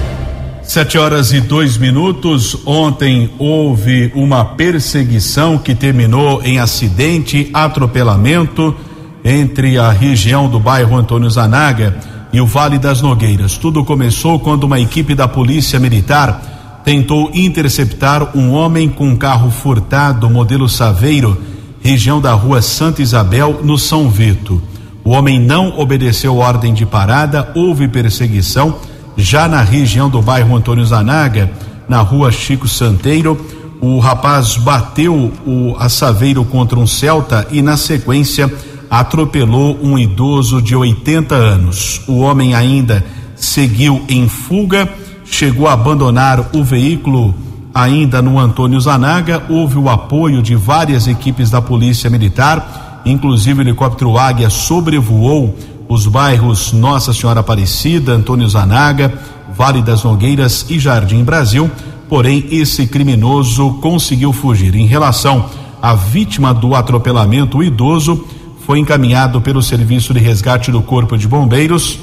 [0.71, 2.57] Sete horas e dois minutos.
[2.65, 8.77] Ontem houve uma perseguição que terminou em acidente, atropelamento
[9.25, 11.97] entre a região do bairro Antônio Zanaga
[12.33, 13.59] e o Vale das Nogueiras.
[13.59, 19.51] Tudo começou quando uma equipe da Polícia Militar tentou interceptar um homem com um carro
[19.51, 21.37] furtado modelo Saveiro,
[21.81, 24.63] região da rua Santa Isabel, no São Vito.
[25.03, 28.79] O homem não obedeceu ordem de parada, houve perseguição
[29.21, 31.51] já na região do bairro Antônio Zanaga,
[31.89, 33.39] na rua Chico Santeiro,
[33.81, 38.53] o rapaz bateu o assaveiro contra um Celta e, na sequência,
[38.91, 42.03] atropelou um idoso de 80 anos.
[42.07, 43.05] O homem ainda
[43.37, 44.89] seguiu em fuga,
[45.25, 47.35] chegou a abandonar o veículo
[47.73, 49.43] ainda no Antônio Zanaga.
[49.49, 55.57] Houve o apoio de várias equipes da Polícia Militar, inclusive o helicóptero Águia sobrevoou
[55.91, 59.13] os bairros Nossa Senhora Aparecida, Antônio Zanaga,
[59.53, 61.69] Vale das Nogueiras e Jardim Brasil.
[62.09, 64.77] Porém, esse criminoso conseguiu fugir.
[64.77, 65.47] Em relação
[65.83, 68.25] à vítima do atropelamento, o idoso
[68.65, 71.99] foi encaminhado pelo Serviço de Resgate do Corpo de Bombeiros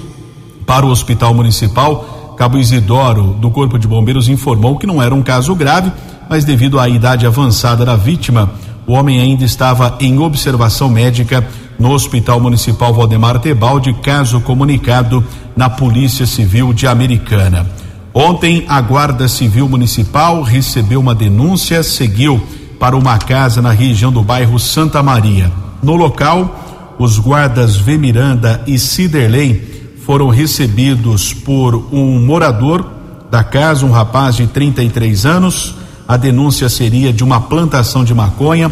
[0.66, 2.36] para o Hospital Municipal.
[2.38, 5.94] Cabo Isidoro, do Corpo de Bombeiros, informou que não era um caso grave,
[6.30, 8.52] mas devido à idade avançada da vítima,
[8.86, 11.48] o homem ainda estava em observação médica
[11.80, 15.24] no Hospital Municipal Valdemar Tebaldi, caso comunicado
[15.56, 17.68] na Polícia Civil de Americana.
[18.14, 22.42] Ontem, a Guarda Civil Municipal recebeu uma denúncia, seguiu
[22.80, 25.52] para uma casa na região do bairro Santa Maria.
[25.84, 27.98] No local, os guardas V.
[27.98, 32.90] Miranda e Ciderley foram recebidos por um morador
[33.30, 35.76] da casa, um rapaz de 33 anos.
[36.08, 38.72] A denúncia seria de uma plantação de maconha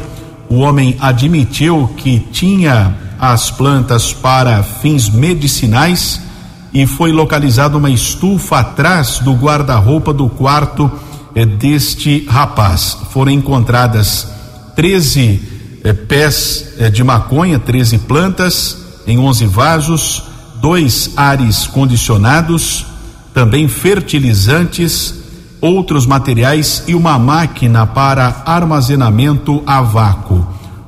[0.49, 6.21] o homem admitiu que tinha as plantas para fins medicinais
[6.73, 10.91] e foi localizada uma estufa atrás do guarda-roupa do quarto
[11.34, 12.97] eh, deste rapaz.
[13.12, 14.27] Foram encontradas
[14.75, 18.77] 13 eh, pés eh, de maconha, 13 plantas
[19.08, 20.23] em 11 vasos,
[20.60, 22.86] dois ares condicionados,
[23.34, 25.24] também fertilizantes
[25.61, 30.45] outros materiais e uma máquina para armazenamento a vácuo.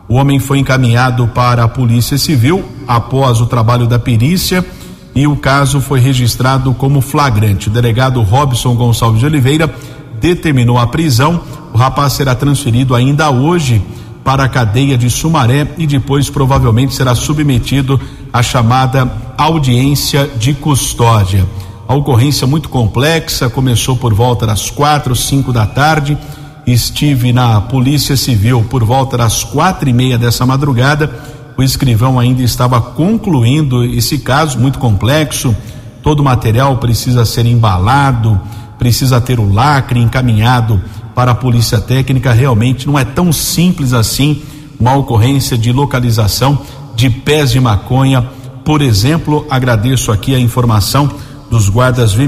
[0.07, 4.65] O homem foi encaminhado para a Polícia Civil após o trabalho da perícia
[5.13, 7.67] e o caso foi registrado como flagrante.
[7.67, 9.73] O delegado Robson Gonçalves de Oliveira
[10.21, 11.41] determinou a prisão.
[11.73, 13.81] O rapaz será transferido ainda hoje
[14.23, 17.99] para a cadeia de Sumaré e depois provavelmente será submetido
[18.31, 21.45] à chamada audiência de custódia.
[21.87, 26.17] A ocorrência muito complexa começou por volta das quatro, cinco da tarde.
[26.65, 31.09] Estive na Polícia Civil por volta das quatro e meia dessa madrugada.
[31.55, 35.55] O escrivão ainda estava concluindo esse caso muito complexo.
[36.03, 38.37] Todo o material precisa ser embalado,
[38.77, 40.81] precisa ter o lacre encaminhado
[41.15, 42.33] para a Polícia Técnica.
[42.33, 44.41] Realmente não é tão simples assim
[44.77, 46.59] uma ocorrência de localização
[46.97, 48.27] de pés de maconha.
[48.65, 51.09] Por exemplo, agradeço aqui a informação
[51.49, 52.27] dos guardas V.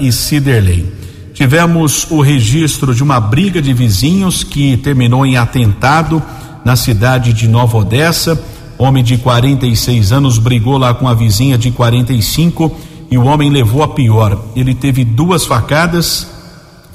[0.00, 0.92] E Ciderley.
[1.34, 6.22] Tivemos o registro de uma briga de vizinhos que terminou em atentado
[6.64, 8.40] na cidade de Nova Odessa.
[8.78, 12.76] Homem de 46 anos brigou lá com a vizinha de 45
[13.10, 14.42] e o homem levou a pior.
[14.54, 16.26] Ele teve duas facadas,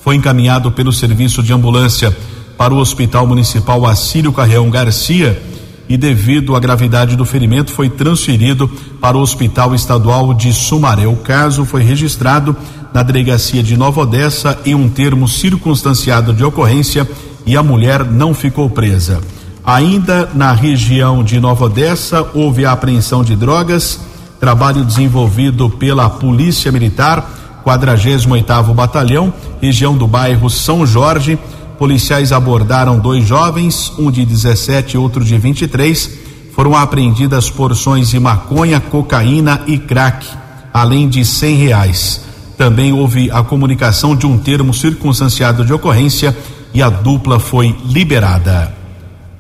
[0.03, 2.15] foi encaminhado pelo serviço de ambulância
[2.58, 5.41] para o Hospital Municipal Assírio Carreão Garcia
[5.89, 8.69] e, devido à gravidade do ferimento, foi transferido
[9.00, 11.08] para o Hospital Estadual de Sumaré.
[11.08, 12.56] O caso foi registrado
[12.93, 17.08] na delegacia de Nova Odessa em um termo circunstanciado de ocorrência
[17.45, 19.21] e a mulher não ficou presa.
[19.63, 24.00] Ainda na região de Nova Odessa, houve a apreensão de drogas,
[24.39, 27.30] trabalho desenvolvido pela Polícia Militar,
[27.65, 31.38] 48º Batalhão, região do bairro São Jorge
[31.78, 36.12] policiais abordaram dois jovens, um de 17 e outro de 23.
[36.54, 40.28] Foram apreendidas porções de maconha, cocaína e crack,
[40.74, 42.22] além de cem reais.
[42.58, 46.36] Também houve a comunicação de um termo circunstanciado de ocorrência
[46.74, 48.76] e a dupla foi liberada.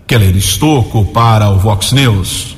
[0.05, 2.55] Keller Estocco para o Vox News.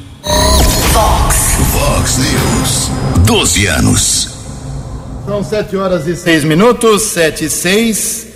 [0.93, 1.58] Vox.
[1.72, 2.91] Vox News.
[3.26, 4.30] 12 anos.
[5.26, 8.28] São sete horas e seis minutos, sete e seis.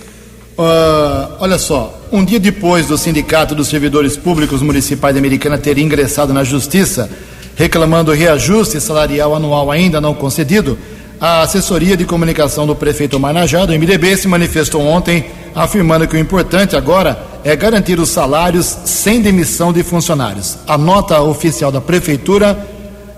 [0.56, 5.78] Uh, olha só, um dia depois do Sindicato dos Servidores Públicos Municipais de Americana ter
[5.78, 7.10] ingressado na Justiça
[7.56, 10.78] reclamando reajuste salarial anual ainda não concedido,
[11.20, 16.18] a assessoria de comunicação do prefeito Marnajá, do MDB, se manifestou ontem afirmando que o
[16.18, 20.58] importante agora é garantir os salários sem demissão de funcionários.
[20.66, 22.66] A nota oficial da prefeitura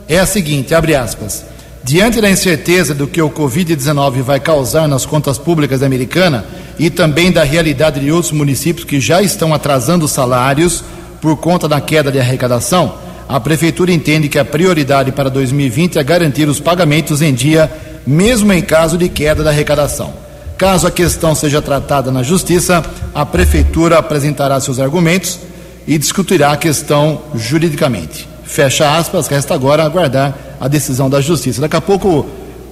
[0.09, 1.45] é a seguinte, abre aspas,
[1.87, 6.43] Diante da incerteza do que o Covid-19 vai causar nas contas públicas americanas
[6.80, 10.82] e também da realidade de outros municípios que já estão atrasando salários
[11.20, 12.97] por conta da queda de arrecadação,
[13.28, 17.70] a Prefeitura entende que a prioridade para 2020 é garantir os pagamentos em dia,
[18.05, 20.12] mesmo em caso de queda da arrecadação.
[20.59, 22.84] Caso a questão seja tratada na Justiça,
[23.14, 25.39] a Prefeitura apresentará seus argumentos
[25.87, 28.28] e discutirá a questão juridicamente.
[28.45, 31.61] Fecha aspas, resta agora aguardar a decisão da Justiça.
[31.61, 32.26] Daqui a pouco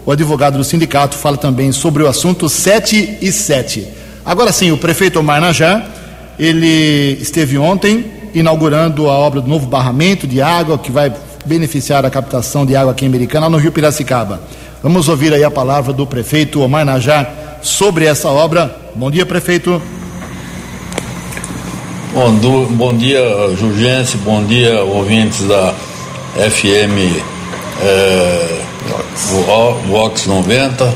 [0.07, 3.87] o advogado do sindicato fala também sobre o assunto 7 e 7.
[4.25, 5.87] Agora sim, o prefeito Omar Najar,
[6.39, 8.05] ele esteve ontem
[8.35, 11.13] inaugurando a obra do novo barramento de água que vai
[11.45, 14.41] beneficiar a captação de água aqui em Americana, no Rio Piracicaba.
[14.83, 18.75] Vamos ouvir aí a palavra do prefeito Omar Najar sobre essa obra.
[18.95, 19.81] Bom dia, prefeito.
[22.13, 23.21] Bom, do, bom dia,
[23.59, 25.75] Jurgense, bom dia, ouvintes da
[26.35, 27.34] FM
[27.85, 28.61] é,
[29.89, 30.95] Vox 90.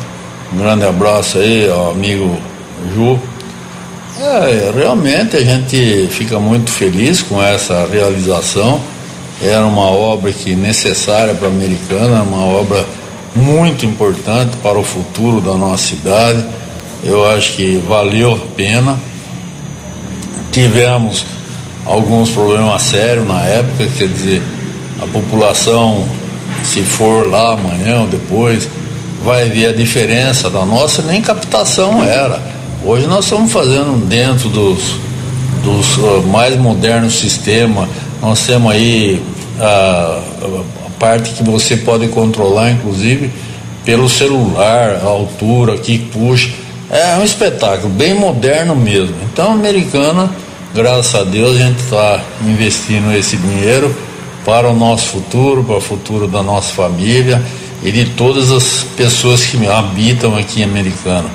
[0.52, 2.36] Um grande abraço aí ao amigo
[2.94, 3.18] Ju.
[4.20, 8.80] É, realmente a gente fica muito feliz com essa realização.
[9.42, 12.84] Era uma obra que necessária para a Americana, uma obra
[13.36, 16.44] muito importante para o futuro da nossa cidade.
[17.04, 18.98] Eu acho que valeu a pena
[20.50, 21.24] Tivemos
[21.84, 24.42] alguns problemas sérios na época, quer dizer,
[25.00, 26.04] a população,
[26.64, 28.68] se for lá amanhã ou depois,
[29.24, 32.40] vai ver a diferença da nossa, nem captação era.
[32.84, 34.96] Hoje nós estamos fazendo dentro dos,
[35.62, 37.88] dos uh, mais modernos sistemas,
[38.22, 39.22] nós temos aí
[39.60, 40.20] a,
[40.86, 43.30] a parte que você pode controlar, inclusive,
[43.84, 46.50] pelo celular, a altura que puxa.
[46.90, 49.14] É um espetáculo, bem moderno mesmo.
[49.30, 50.30] Então, americana
[50.74, 53.94] graças a Deus a gente está investindo esse dinheiro
[54.48, 57.42] para o nosso futuro, para o futuro da nossa família
[57.82, 61.28] e de todas as pessoas que habitam aqui em Americana.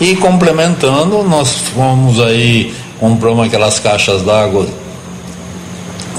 [0.00, 4.66] E complementando, nós fomos aí, compramos aquelas caixas d'água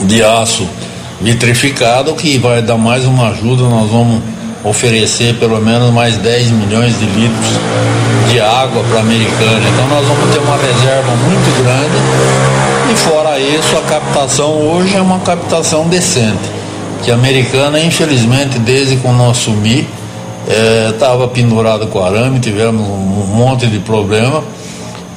[0.03, 0.69] de aço
[1.19, 4.21] vitrificado que vai dar mais uma ajuda, nós vamos
[4.63, 9.67] oferecer pelo menos mais 10 milhões de litros de água para a Americana.
[9.73, 15.01] Então nós vamos ter uma reserva muito grande e fora isso a captação hoje é
[15.01, 16.49] uma captação decente.
[17.03, 19.87] Que a Americana, infelizmente, desde quando nós assumi,
[20.91, 24.43] estava é, pendurado com arame, tivemos um monte de problema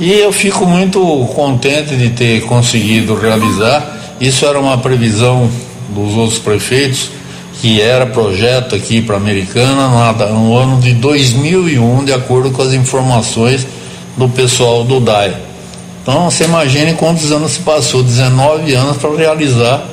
[0.00, 1.00] e eu fico muito
[1.34, 4.16] contente de ter conseguido realizar.
[4.20, 5.50] Isso era uma previsão
[5.90, 7.10] dos outros prefeitos
[7.60, 12.72] que era projeto aqui para a Americana no ano de 2001, de acordo com as
[12.72, 13.66] informações
[14.16, 15.47] do pessoal do DAI.
[16.08, 19.84] Então você imagine quantos anos se passou 19 anos para realizar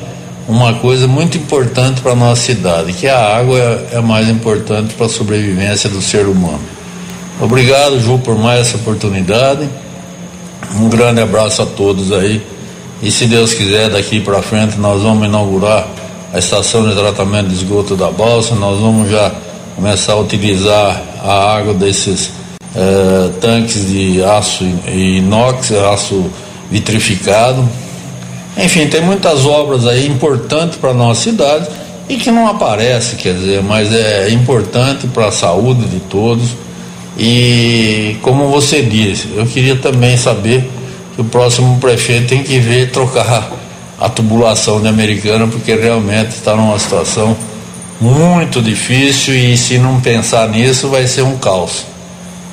[0.47, 4.93] uma coisa muito importante para a nossa cidade, que a água é, é mais importante
[4.93, 6.61] para a sobrevivência do ser humano.
[7.41, 9.67] Obrigado, Ju, por mais essa oportunidade.
[10.79, 12.41] Um grande abraço a todos aí.
[13.03, 15.85] E se Deus quiser, daqui para frente nós vamos inaugurar
[16.31, 19.33] a estação de tratamento de esgoto da balsa, nós vamos já
[19.75, 22.31] começar a utilizar a água desses
[22.75, 26.25] eh, tanques de aço inox, aço
[26.69, 27.67] vitrificado.
[28.57, 31.67] Enfim, tem muitas obras aí importantes para a nossa cidade
[32.07, 36.49] e que não aparece, quer dizer, mas é importante para a saúde de todos.
[37.17, 40.69] E como você disse, eu queria também saber
[41.15, 43.51] que o próximo prefeito tem que ver trocar
[43.99, 47.35] a tubulação de Americana, porque realmente está numa situação
[48.01, 51.94] muito difícil e se não pensar nisso vai ser um caos.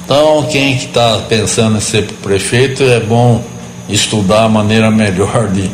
[0.05, 3.43] Então, quem que está pensando em ser prefeito é bom
[3.89, 5.71] estudar a maneira melhor de,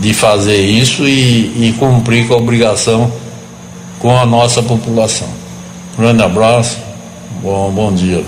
[0.00, 3.10] de fazer isso e, e cumprir com a obrigação
[3.98, 5.28] com a nossa população.
[5.98, 6.78] grande abraço,
[7.42, 8.22] bom, bom dia.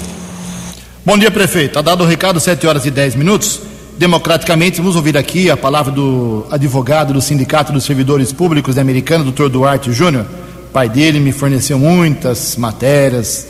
[1.04, 1.68] Bom dia, prefeito.
[1.68, 3.60] Está dado o recado, 7 horas e 10 minutos
[3.96, 4.78] democraticamente.
[4.78, 9.48] Vamos ouvir aqui a palavra do advogado do Sindicato dos Servidores Públicos da Americana, doutor
[9.48, 10.26] Duarte Júnior.
[10.72, 13.46] Pai dele me forneceu muitas matérias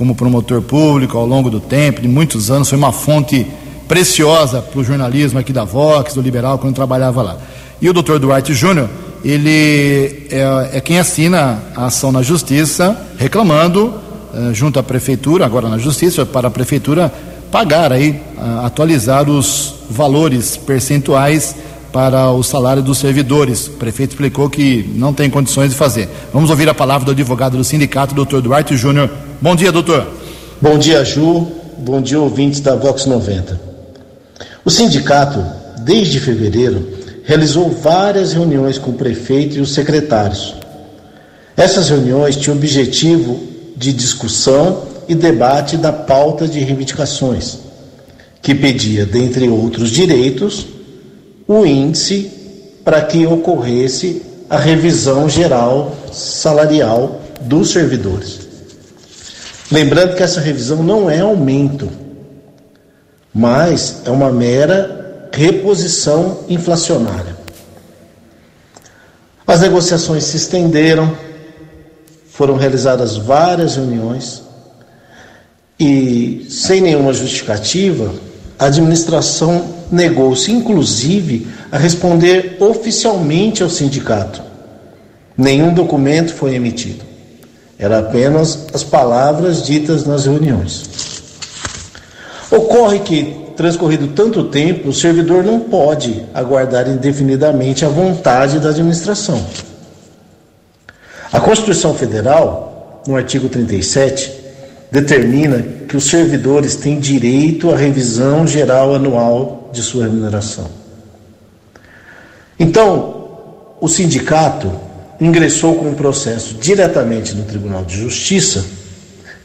[0.00, 2.70] como promotor público ao longo do tempo, de muitos anos.
[2.70, 3.46] Foi uma fonte
[3.86, 7.36] preciosa para o jornalismo aqui da Vox, do Liberal, quando trabalhava lá.
[7.82, 8.88] E o doutor Duarte Júnior,
[9.22, 13.92] ele é, é, quem assina a ação na Justiça, reclamando,
[14.32, 17.12] uh, junto à Prefeitura, agora na Justiça, para a Prefeitura
[17.50, 18.22] pagar aí,
[18.62, 21.56] atualizar os valores percentuais
[21.92, 23.66] para o salário dos servidores.
[23.66, 26.08] O prefeito explicou que não tem condições de fazer.
[26.32, 29.10] Vamos ouvir a palavra do advogado do sindicato, doutor Duarte Júnior.
[29.42, 30.06] Bom dia, doutor.
[30.60, 31.46] Bom dia, Ju.
[31.78, 33.58] Bom dia, ouvintes da Vox 90.
[34.62, 35.42] O sindicato,
[35.78, 36.86] desde fevereiro,
[37.24, 40.54] realizou várias reuniões com o prefeito e os secretários.
[41.56, 43.40] Essas reuniões tinham objetivo
[43.74, 47.60] de discussão e debate da pauta de reivindicações,
[48.42, 50.66] que pedia, dentre outros direitos,
[51.48, 52.30] o índice
[52.84, 54.20] para que ocorresse
[54.50, 58.39] a revisão geral salarial dos servidores.
[59.70, 61.88] Lembrando que essa revisão não é aumento,
[63.32, 67.36] mas é uma mera reposição inflacionária.
[69.46, 71.16] As negociações se estenderam,
[72.30, 74.42] foram realizadas várias reuniões
[75.78, 78.12] e, sem nenhuma justificativa,
[78.58, 84.42] a administração negou-se, inclusive, a responder oficialmente ao sindicato.
[85.36, 87.09] Nenhum documento foi emitido.
[87.80, 90.84] Era apenas as palavras ditas nas reuniões.
[92.50, 99.42] Ocorre que, transcorrido tanto tempo, o servidor não pode aguardar indefinidamente a vontade da administração.
[101.32, 104.30] A Constituição Federal, no artigo 37,
[104.92, 110.66] determina que os servidores têm direito à revisão geral anual de sua remuneração.
[112.58, 113.30] Então,
[113.80, 114.70] o sindicato
[115.20, 118.64] ingressou com um processo diretamente no Tribunal de Justiça,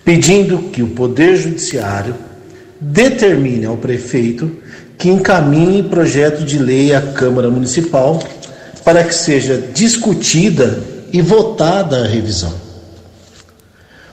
[0.03, 2.15] pedindo que o Poder Judiciário
[2.79, 4.51] determine ao prefeito
[4.97, 8.21] que encaminhe projeto de lei à Câmara Municipal
[8.83, 12.53] para que seja discutida e votada a revisão.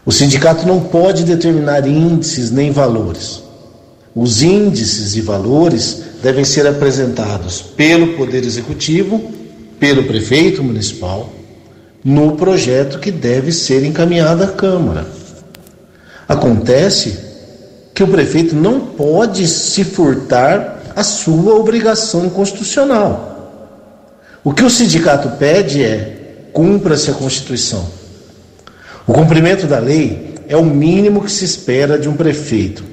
[0.05, 3.43] O sindicato não pode determinar índices nem valores.
[4.15, 9.33] Os índices e valores devem ser apresentados pelo Poder Executivo,
[9.79, 11.33] pelo prefeito municipal,
[12.05, 15.07] no projeto que deve ser encaminhado à Câmara.
[16.29, 17.19] Acontece
[17.95, 23.33] que o prefeito não pode se furtar a sua obrigação constitucional.
[24.43, 27.87] O que o sindicato pede é cumpra-se a Constituição.
[29.07, 32.85] O cumprimento da lei é o mínimo que se espera de um prefeito.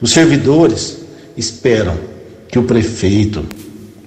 [0.00, 0.98] Os servidores
[1.36, 1.96] esperam
[2.48, 3.44] que o prefeito,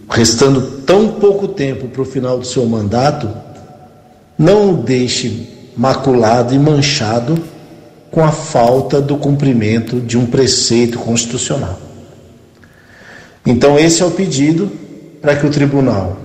[0.09, 3.30] restando tão pouco tempo para o final do seu mandato,
[4.39, 7.37] não o deixe maculado e manchado
[8.09, 11.77] com a falta do cumprimento de um preceito constitucional.
[13.45, 14.71] Então, esse é o pedido
[15.21, 16.17] para que o tribunal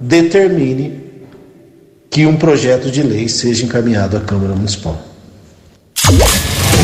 [0.00, 1.00] determine
[2.10, 5.00] que um projeto de lei seja encaminhado à Câmara Municipal.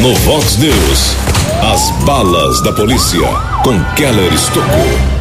[0.00, 1.16] No Vox News,
[1.62, 3.26] as balas da polícia
[3.64, 5.15] com Keller Estocou.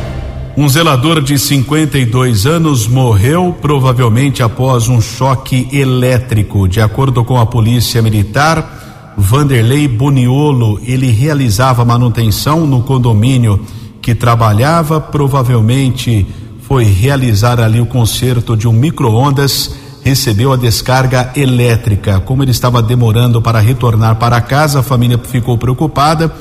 [0.57, 6.65] Um zelador de 52 anos morreu provavelmente após um choque elétrico.
[6.67, 13.59] De acordo com a polícia militar, Vanderlei Boniolo, ele realizava manutenção no condomínio
[14.01, 16.25] que trabalhava, provavelmente
[16.61, 19.75] foi realizar ali o conserto de um micro-ondas
[20.05, 22.19] recebeu a descarga elétrica.
[22.19, 26.31] Como ele estava demorando para retornar para casa, a família ficou preocupada,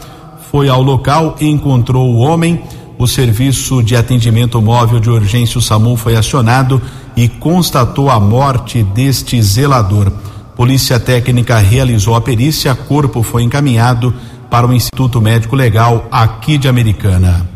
[0.53, 2.63] foi ao local encontrou o homem.
[2.97, 6.81] O serviço de atendimento móvel de urgência, o SAMU, foi acionado
[7.17, 10.13] e constatou a morte deste zelador.
[10.57, 14.15] Polícia Técnica realizou a perícia, corpo foi encaminhado
[14.49, 17.49] para o Instituto Médico Legal aqui de Americana.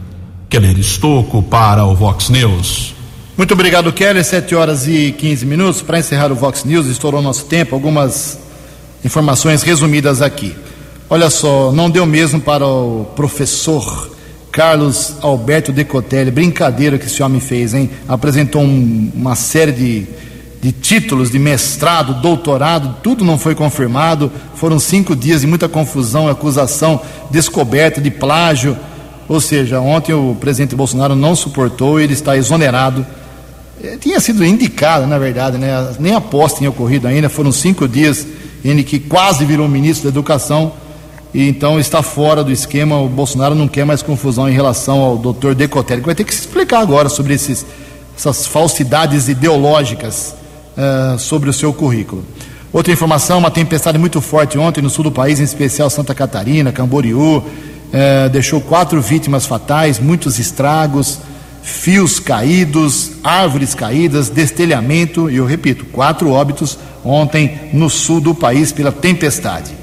[0.48, 2.94] Keller Estocco para o Vox News.
[3.36, 4.24] Muito obrigado, Kelly.
[4.24, 5.80] 7 horas e 15 minutos.
[5.80, 7.76] Para encerrar o Vox News, estourou nosso tempo.
[7.76, 8.36] Algumas
[9.04, 10.56] informações resumidas aqui.
[11.08, 14.10] Olha só, não deu mesmo para o professor
[14.58, 16.32] Carlos Alberto Decotelli.
[16.32, 17.88] Brincadeira que esse homem fez, hein?
[18.08, 20.04] Apresentou um, uma série de,
[20.60, 24.32] de títulos de mestrado, doutorado, tudo não foi confirmado.
[24.56, 27.00] Foram cinco dias de muita confusão, acusação,
[27.30, 28.76] descoberta de plágio.
[29.28, 33.06] Ou seja, ontem o presidente Bolsonaro não suportou ele está exonerado
[33.80, 35.94] é, tinha sido indicado, na verdade, né?
[36.00, 38.26] nem a posse tinha ocorrido ainda, foram cinco dias
[38.64, 40.72] em que quase virou ministro da Educação,
[41.32, 43.00] e então está fora do esquema.
[43.00, 46.34] O Bolsonaro não quer mais confusão em relação ao doutor Decotelli, que vai ter que
[46.34, 47.66] se explicar agora sobre esses,
[48.16, 50.34] essas falsidades ideológicas
[50.76, 52.24] uh, sobre o seu currículo.
[52.72, 56.72] Outra informação: uma tempestade muito forte ontem no sul do país, em especial Santa Catarina,
[56.72, 57.44] Camboriú, uh,
[58.30, 61.18] deixou quatro vítimas fatais, muitos estragos
[61.68, 68.72] fios caídos, árvores caídas, destelhamento, e eu repito, quatro óbitos ontem no sul do país
[68.72, 69.77] pela tempestade.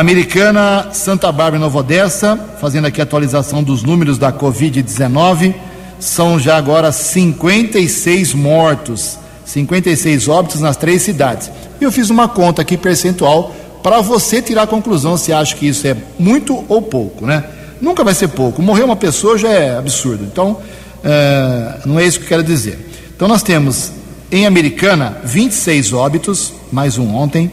[0.00, 5.54] Americana Santa Bárbara Nova Odessa, fazendo aqui a atualização dos números da Covid-19,
[6.00, 11.50] são já agora 56 mortos, 56 óbitos nas três cidades.
[11.80, 15.68] E eu fiz uma conta aqui percentual para você tirar a conclusão se acha que
[15.68, 17.44] isso é muito ou pouco, né?
[17.80, 18.60] Nunca vai ser pouco.
[18.62, 20.24] Morrer uma pessoa já é absurdo.
[20.24, 20.58] Então,
[21.04, 22.78] Uh, não é isso que eu quero dizer.
[23.14, 23.92] Então nós temos
[24.32, 27.52] em Americana 26 óbitos, mais um ontem,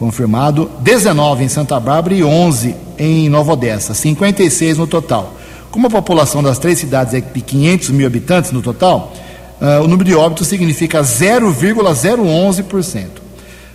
[0.00, 5.34] confirmado, 19 em Santa Bárbara e 11 em Nova Odessa, 56 no total.
[5.70, 9.12] Como a população das três cidades é de 500 mil habitantes no total,
[9.60, 13.08] uh, o número de óbitos significa 0,011%.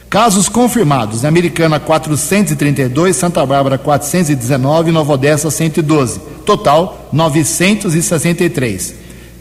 [0.09, 6.19] Casos confirmados: na Americana 432, Santa Bárbara 419 Nova Odessa 112.
[6.43, 8.95] Total 963.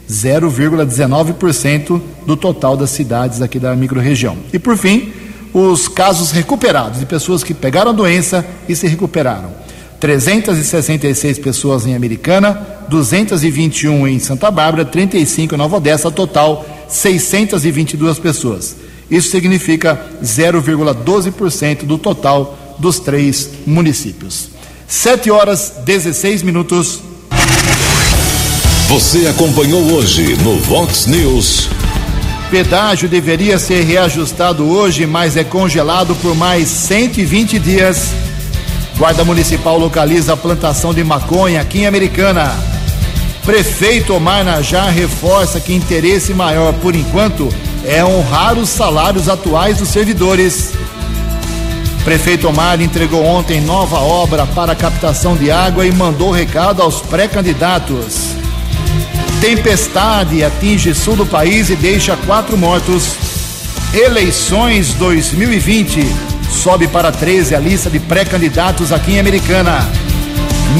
[0.07, 4.37] 0,19% do total das cidades aqui da microrregião.
[4.53, 5.24] E por fim,
[5.57, 9.51] os casos recuperados de pessoas que pegaram a doença e se recuperaram.
[10.01, 18.75] 366 pessoas em Americana, 221 em Santa Bárbara, 35 em Nova Odessa, total 622 pessoas.
[19.09, 24.49] Isso significa 0,12% do total dos três municípios.
[24.89, 26.99] 7 horas 16 minutos.
[28.89, 31.69] Você acompanhou hoje no Vox News.
[32.55, 38.13] Pedágio deveria ser reajustado hoje, mas é congelado por mais 120 dias.
[38.97, 42.57] Guarda Municipal localiza a plantação de maconha aqui em Americana.
[43.43, 47.49] Prefeito Omar Najá reforça que interesse maior, por enquanto,
[47.83, 50.71] é honrar os salários atuais dos servidores.
[52.05, 58.44] Prefeito Omar entregou ontem nova obra para captação de água e mandou recado aos pré-candidatos.
[59.41, 63.15] Tempestade atinge sul do país e deixa quatro mortos.
[63.93, 66.05] Eleições 2020
[66.49, 69.89] sobe para 13 a lista de pré-candidatos aqui em Americana.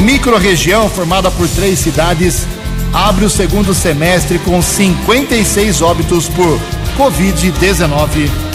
[0.03, 2.47] Microrregião formada por três cidades
[2.93, 6.59] abre o segundo semestre com 56 óbitos por
[6.97, 8.54] Covid-19.